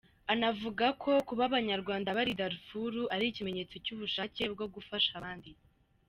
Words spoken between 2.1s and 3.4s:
bari i Darfur ari